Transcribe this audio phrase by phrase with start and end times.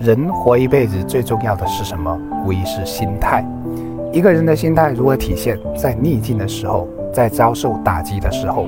[0.00, 2.18] 人活一辈子最重要的是什么？
[2.46, 3.44] 无疑是心态。
[4.10, 5.58] 一个人的心态如何体现？
[5.76, 8.64] 在逆境的时候，在遭受打击的时候。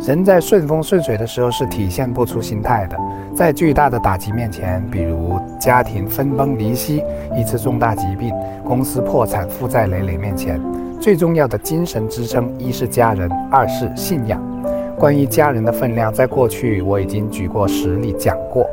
[0.00, 2.98] 人在顺风顺水的时候是体现不出心态的，
[3.32, 7.00] 在巨大的打击面前，比如家庭分崩离析、
[7.36, 10.60] 一次重大疾病、公司破产、负债累累面前，
[11.00, 14.42] 最重要的精神支撑一是家人，二是信仰。
[14.98, 18.66] 关于家人的分量，在过去我已经举过实例讲过，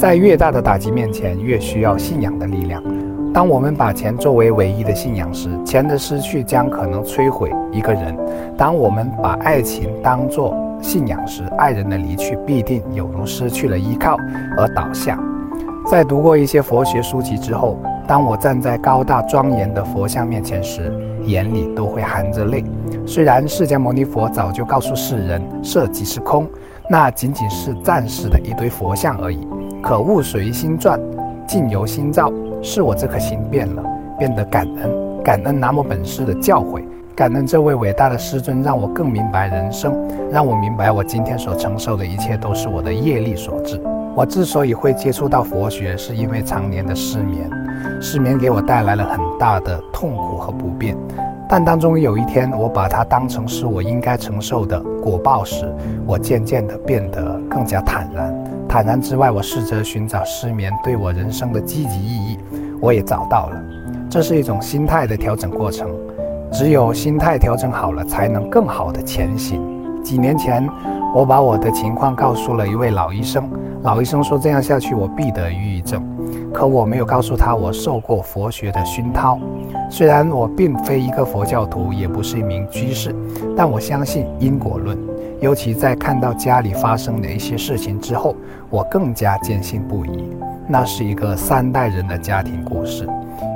[0.00, 2.82] 在越大的打击面前，越需要信仰的力量。
[3.34, 8.16] 当我们把钱作为唯一的信仰时，钱的失去将可能摧毁一个人；
[8.56, 14.16] 当我们把爱情当作信仰时，爱人的离去必定有如失去了依靠
[14.56, 15.22] 而倒下。
[15.84, 20.90] 在读过一些佛学书籍之后，当我站在高大庄严的佛像面前时，
[21.26, 22.64] 眼里都会含着泪。
[23.04, 26.48] 虽然释迦牟尼佛早就告诉世人，色即是空，
[26.88, 29.46] 那仅仅是暂时的一堆佛像而已。
[29.82, 31.00] 可物随心转，
[31.46, 32.30] 境由心造。
[32.62, 33.82] 是我这颗心变了，
[34.18, 36.82] 变得感恩，感恩南无本师的教诲，
[37.16, 39.96] 感恩这位伟大的师尊，让我更明白人生，
[40.30, 43.80] 让我明白我今天所承受的一切都是我的业力所致。
[44.14, 47.50] 我之所以会接触到佛学，是因为常年的失眠，
[48.00, 50.94] 失眠给我带来了很大的痛苦和不便。
[51.48, 55.64] 但当中有一天，我把它当成是我应该承受的果报时，
[56.06, 58.39] 我渐渐地变得更加坦然。
[58.70, 62.38] 坦然之外，我试着寻找失眠对我人生的积极意义，
[62.80, 63.60] 我也找到了。
[64.08, 65.90] 这是一种心态的调整过程，
[66.52, 69.60] 只有心态调整好了，才能更好的前行。
[70.04, 70.64] 几年前，
[71.12, 73.50] 我把我的情况告诉了一位老医生，
[73.82, 76.00] 老医生说这样下去我必得抑郁症，
[76.52, 79.38] 可我没有告诉他我受过佛学的熏陶。
[79.88, 83.14] 虽然我并非一个佛教徒，也不是一名居士，
[83.56, 84.98] 但我相信因果论。
[85.40, 88.36] 尤其在看到家里发生的一些事情之后，
[88.68, 90.30] 我更加坚信不疑。
[90.68, 93.08] 那是一个三代人的家庭故事，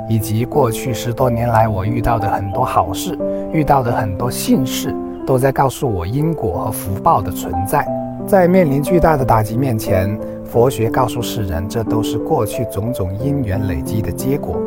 [0.09, 3.17] 以及过去十多年来我遇到的很多好事，
[3.53, 4.93] 遇到的很多幸事，
[5.27, 7.87] 都在告诉我因果和福报的存在。
[8.27, 14.59] 在面临巨大的打击面前，佛学告诉世人，这都是过去种种因缘累积的结果。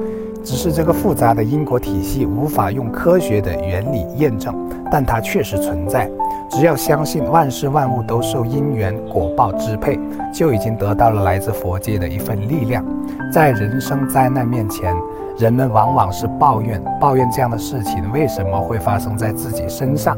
[0.44, 4.54] 只是这个复杂的因果体系无法用科学的原理验证，
[4.92, 6.08] 但它确实存在。
[6.48, 9.98] 只要相信万事万物都受因缘果报支配，
[10.32, 12.84] 就已经得到了来自佛界的一份力量。
[13.32, 14.94] 在人生灾难面前，
[15.36, 20.16] 人们往往是抱怨抱怨这样的事情为什么会发生在自己身上，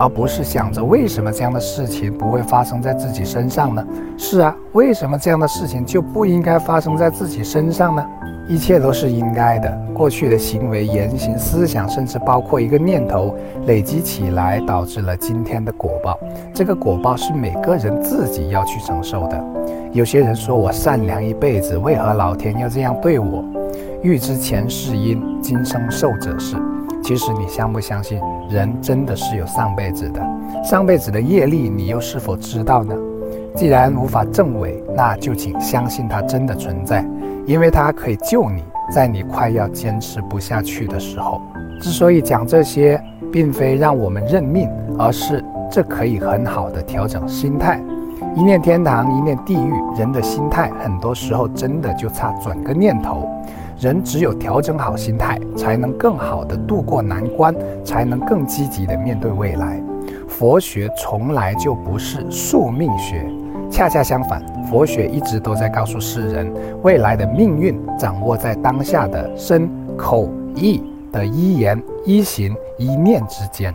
[0.00, 3.86] 而不是想着为什么这样的事情不会发生在自己身上呢？
[4.16, 8.02] 是啊，为什么这样的事情就不应该发生在自己身上呢？
[8.48, 9.70] 一切都是应该的。
[9.94, 16.18] 过去的行为、言行、思想，甚至包括一个念头，累积起来，导致了今天的果报。
[16.54, 19.38] 这个果报是每个人自己要去承受的。
[19.92, 23.44] 有些人说我善良一辈子，为何老天要这样对我？
[24.02, 26.56] 欲知前世因，今生受者是。
[27.10, 30.24] 其实你相不相信，人真的是有上辈子的？
[30.62, 32.94] 上辈子的业力，你又是否知道呢？
[33.56, 37.04] 既然无法证伪，那就请相信它真的存在。
[37.46, 38.62] 因为它可以救你，
[38.94, 41.42] 在你快要坚持不下去的时候。
[41.82, 47.82] 之所以讲这些，并非让我们认命，而是这可以很好的调整心态。
[48.36, 53.28] 一念天堂，一念地狱，人的心态很多时候真的就差转个念头。
[53.78, 57.54] 人只有调整好心态，才能更好的度过难关，
[57.84, 59.82] 才能更积极的面对未来。
[60.28, 63.26] 佛学从来就不是宿命学。
[63.70, 66.52] 恰恰相反，佛学一直都在告诉世人，
[66.82, 73.74] 未来的命运掌握在当下的身、口、意的一言一行、一念之间。